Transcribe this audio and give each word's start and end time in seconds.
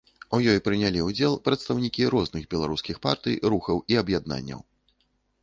У 0.35 0.37
ёй 0.51 0.61
прынялі 0.67 1.03
ўдзел 1.07 1.35
прадстаўнікі 1.47 2.07
розных 2.15 2.49
беларускіх 2.55 2.97
партый, 3.05 3.39
рухаў 3.57 3.85
і 3.95 4.01
аб'яднанняў. 4.05 4.67